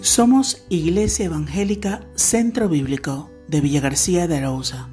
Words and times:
Somos 0.00 0.64
Iglesia 0.68 1.26
Evangélica 1.26 2.06
Centro 2.14 2.68
Bíblico 2.68 3.30
de 3.48 3.60
Villa 3.60 3.80
García 3.80 4.28
de 4.28 4.36
Arauza. 4.36 4.88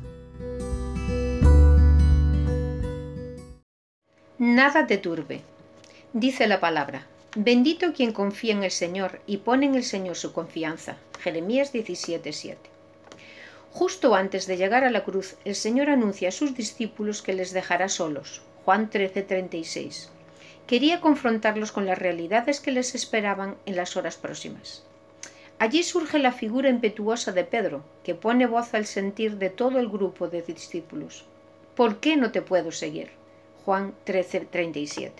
Nada 4.39 4.87
te 4.87 4.97
turbe. 4.97 5.41
Dice 6.13 6.47
la 6.47 6.59
palabra. 6.59 7.05
Bendito 7.35 7.93
quien 7.93 8.13
confía 8.13 8.53
en 8.53 8.63
el 8.63 8.71
Señor 8.71 9.21
y 9.27 9.37
pone 9.37 9.67
en 9.67 9.75
el 9.75 9.83
Señor 9.83 10.15
su 10.15 10.33
confianza. 10.33 10.97
Jeremías 11.19 11.71
17:7. 11.71 12.57
Justo 13.71 14.15
antes 14.15 14.47
de 14.47 14.57
llegar 14.57 14.83
a 14.83 14.89
la 14.89 15.03
cruz, 15.03 15.35
el 15.45 15.53
Señor 15.53 15.91
anuncia 15.91 16.29
a 16.29 16.31
sus 16.31 16.55
discípulos 16.55 17.21
que 17.21 17.33
les 17.33 17.53
dejará 17.53 17.89
solos. 17.89 18.41
Juan 18.63 18.89
13:36. 18.89 20.09
Quería 20.65 20.99
confrontarlos 20.99 21.71
con 21.71 21.85
las 21.85 21.99
realidades 21.99 22.59
que 22.59 22.71
les 22.71 22.95
esperaban 22.95 23.55
en 23.67 23.75
las 23.75 23.95
horas 23.97 24.17
próximas. 24.17 24.83
Allí 25.57 25.83
surge 25.83 26.19
la 26.19 26.33
figura 26.33 26.69
impetuosa 26.69 27.31
de 27.31 27.45
Pedro, 27.45 27.81
que 28.03 28.13
pone 28.13 28.45
voz 28.45 28.73
al 28.73 28.85
sentir 28.85 29.37
de 29.37 29.49
todo 29.49 29.79
el 29.79 29.87
grupo 29.87 30.27
de 30.27 30.41
discípulos. 30.41 31.25
¿Por 31.75 31.99
qué 32.01 32.17
no 32.17 32.31
te 32.31 32.41
puedo 32.41 32.73
seguir? 32.73 33.09
Juan 33.63 33.93
13:37. 34.05 35.11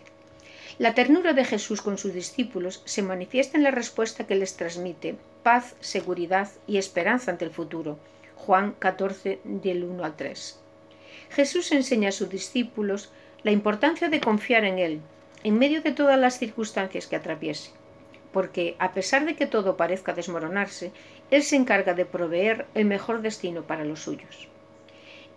La 0.77 0.93
ternura 0.93 1.31
de 1.31 1.45
Jesús 1.45 1.81
con 1.81 1.97
sus 1.97 2.13
discípulos 2.13 2.81
se 2.83 3.01
manifiesta 3.01 3.57
en 3.57 3.63
la 3.63 3.71
respuesta 3.71 4.27
que 4.27 4.35
les 4.35 4.57
transmite 4.57 5.15
paz, 5.41 5.75
seguridad 5.79 6.49
y 6.67 6.77
esperanza 6.77 7.31
ante 7.31 7.45
el 7.45 7.51
futuro. 7.51 7.97
Juan 8.35 8.73
14 8.77 9.39
del 9.45 9.85
1 9.85 10.03
al 10.03 10.17
3. 10.17 10.59
Jesús 11.29 11.71
enseña 11.71 12.09
a 12.09 12.11
sus 12.11 12.29
discípulos 12.29 13.09
la 13.43 13.51
importancia 13.51 14.09
de 14.09 14.19
confiar 14.19 14.65
en 14.65 14.79
Él, 14.79 15.01
en 15.43 15.57
medio 15.57 15.81
de 15.81 15.93
todas 15.93 16.19
las 16.19 16.37
circunstancias 16.37 17.07
que 17.07 17.15
atraviese, 17.15 17.71
porque 18.35 18.75
a 18.79 18.91
pesar 18.91 19.23
de 19.25 19.37
que 19.37 19.47
todo 19.47 19.77
parezca 19.77 20.11
desmoronarse, 20.11 20.91
Él 21.31 21.41
se 21.41 21.55
encarga 21.55 21.93
de 21.93 22.03
proveer 22.03 22.65
el 22.73 22.83
mejor 22.83 23.21
destino 23.21 23.61
para 23.61 23.85
los 23.85 24.01
suyos. 24.01 24.49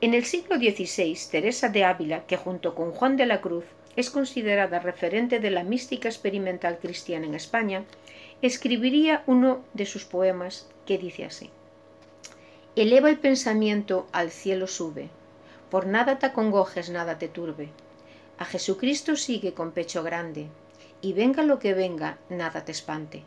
En 0.01 0.15
el 0.15 0.25
siglo 0.25 0.57
XVI, 0.57 1.17
Teresa 1.31 1.69
de 1.69 1.85
Ávila, 1.85 2.27
que 2.27 2.37
junto 2.37 2.75
con 2.75 2.91
Juan 2.91 3.17
de 3.17 3.27
la 3.27 3.41
Cruz 3.41 3.67
es 3.95 4.11
considerada 4.11 4.81
referente 4.81 5.39
de 5.39 5.51
la 5.51 5.63
mística 5.63 6.09
experimental 6.09 6.79
cristiana 6.79 7.27
en 7.27 7.37
España, 7.37 7.85
escribiría 8.43 9.23
uno 9.27 9.63
de 9.75 9.87
sus 9.87 10.05
poemas 10.05 10.69
que 10.85 10.99
dice 10.99 11.25
así 11.25 11.51
Eleva 12.75 13.11
el 13.11 13.19
pensamiento 13.21 14.09
al 14.11 14.33
cielo 14.33 14.67
sube, 14.67 15.09
por 15.71 15.87
nada 15.87 16.19
te 16.19 16.27
acongojes, 16.27 16.91
nada 16.91 17.17
te 17.17 17.29
turbe. 17.29 17.69
A 18.39 18.45
Jesucristo 18.45 19.15
sigue 19.15 19.55
con 19.55 19.71
pecho 19.71 20.03
grande, 20.03 20.49
y 21.01 21.13
venga 21.13 21.43
lo 21.43 21.59
que 21.59 21.75
venga, 21.75 22.19
nada 22.29 22.65
te 22.65 22.73
espante. 22.73 23.23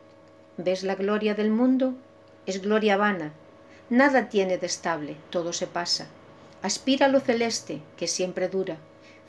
¿Ves 0.58 0.84
la 0.84 0.96
gloria 0.96 1.36
del 1.36 1.52
mundo? 1.52 1.94
Es 2.46 2.62
gloria 2.62 2.98
vana, 2.98 3.34
nada 3.90 4.30
tiene 4.30 4.58
de 4.58 4.66
estable, 4.66 5.16
todo 5.30 5.54
se 5.54 5.68
pasa. 5.68 6.08
Aspira 6.62 7.08
a 7.08 7.10
lo 7.10 7.20
celeste, 7.20 7.82
que 7.98 8.08
siempre 8.08 8.48
dura. 8.48 8.78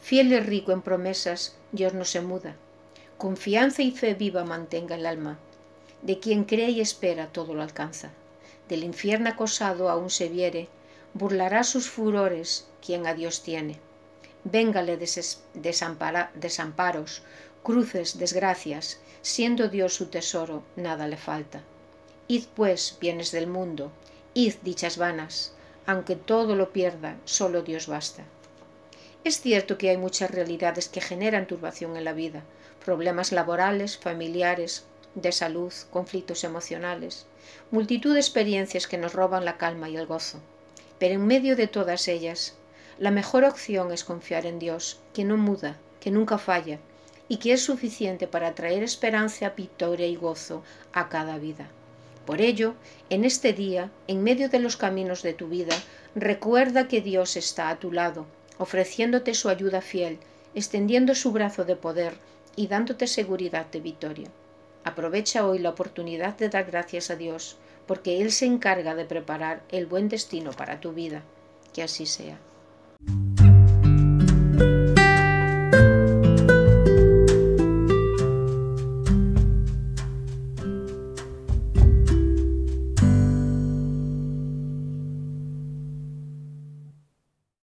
Fiel 0.00 0.32
y 0.32 0.40
rico 0.40 0.72
en 0.72 0.82
promesas, 0.82 1.56
Dios 1.70 1.94
no 1.94 2.04
se 2.04 2.20
muda. 2.20 2.56
Confianza 3.16 3.82
y 3.82 3.92
fe 3.92 4.14
viva 4.14 4.44
mantenga 4.44 4.96
el 4.96 5.06
alma. 5.06 5.38
De 6.02 6.18
quien 6.18 6.44
cree 6.44 6.70
y 6.70 6.80
espera 6.80 7.28
todo 7.28 7.54
lo 7.54 7.62
alcanza. 7.62 8.10
Del 8.68 8.82
infierno 8.82 9.30
acosado 9.30 9.88
aún 9.88 10.10
se 10.10 10.28
viere, 10.28 10.68
burlará 11.14 11.62
sus 11.62 11.88
furores 11.88 12.66
quien 12.84 13.06
a 13.06 13.14
Dios 13.14 13.42
tiene. 13.42 13.78
Véngale 14.44 14.96
desamparos, 15.54 17.22
cruces, 17.62 18.18
desgracias, 18.18 18.98
siendo 19.22 19.68
Dios 19.68 19.94
su 19.94 20.06
tesoro, 20.06 20.62
nada 20.76 21.06
le 21.06 21.16
falta. 21.16 21.62
Id 22.28 22.44
pues, 22.54 22.96
bienes 23.00 23.30
del 23.32 23.46
mundo, 23.46 23.92
id 24.34 24.54
dichas 24.62 24.96
vanas, 24.96 25.52
aunque 25.86 26.16
todo 26.16 26.56
lo 26.56 26.72
pierda, 26.72 27.16
solo 27.24 27.62
Dios 27.62 27.86
basta. 27.86 28.24
Es 29.24 29.40
cierto 29.40 29.78
que 29.78 29.90
hay 29.90 29.96
muchas 29.96 30.30
realidades 30.30 30.88
que 30.88 31.00
generan 31.00 31.46
turbación 31.46 31.96
en 31.96 32.04
la 32.04 32.12
vida, 32.12 32.42
problemas 32.84 33.30
laborales, 33.30 33.96
familiares, 33.96 34.84
de 35.14 35.30
salud, 35.30 35.72
conflictos 35.90 36.42
emocionales, 36.42 37.26
multitud 37.70 38.14
de 38.14 38.20
experiencias 38.20 38.86
que 38.86 38.98
nos 38.98 39.12
roban 39.12 39.44
la 39.44 39.58
calma 39.58 39.88
y 39.88 39.96
el 39.96 40.06
gozo. 40.06 40.40
Pero 40.98 41.14
en 41.14 41.26
medio 41.26 41.54
de 41.54 41.68
todas 41.68 42.08
ellas, 42.08 42.54
la 42.98 43.10
mejor 43.10 43.44
opción 43.44 43.92
es 43.92 44.04
confiar 44.04 44.46
en 44.46 44.58
Dios, 44.58 45.00
que 45.12 45.24
no 45.24 45.36
muda, 45.36 45.78
que 46.00 46.10
nunca 46.10 46.38
falla, 46.38 46.78
y 47.32 47.38
que 47.38 47.54
es 47.54 47.64
suficiente 47.64 48.26
para 48.26 48.54
traer 48.54 48.82
esperanza, 48.82 49.54
victoria 49.56 50.06
y 50.06 50.16
gozo 50.16 50.62
a 50.92 51.08
cada 51.08 51.38
vida. 51.38 51.66
Por 52.26 52.42
ello, 52.42 52.74
en 53.08 53.24
este 53.24 53.54
día, 53.54 53.90
en 54.06 54.22
medio 54.22 54.50
de 54.50 54.58
los 54.58 54.76
caminos 54.76 55.22
de 55.22 55.32
tu 55.32 55.48
vida, 55.48 55.74
recuerda 56.14 56.88
que 56.88 57.00
Dios 57.00 57.36
está 57.38 57.70
a 57.70 57.78
tu 57.78 57.90
lado, 57.90 58.26
ofreciéndote 58.58 59.32
su 59.32 59.48
ayuda 59.48 59.80
fiel, 59.80 60.18
extendiendo 60.54 61.14
su 61.14 61.32
brazo 61.32 61.64
de 61.64 61.74
poder 61.74 62.18
y 62.54 62.66
dándote 62.66 63.06
seguridad 63.06 63.64
de 63.70 63.80
victoria. 63.80 64.28
Aprovecha 64.84 65.46
hoy 65.46 65.58
la 65.58 65.70
oportunidad 65.70 66.36
de 66.36 66.50
dar 66.50 66.66
gracias 66.66 67.08
a 67.08 67.16
Dios, 67.16 67.56
porque 67.86 68.20
Él 68.20 68.30
se 68.30 68.44
encarga 68.44 68.94
de 68.94 69.06
preparar 69.06 69.62
el 69.70 69.86
buen 69.86 70.10
destino 70.10 70.50
para 70.50 70.80
tu 70.80 70.92
vida. 70.92 71.22
Que 71.72 71.82
así 71.82 72.04
sea. 72.04 72.38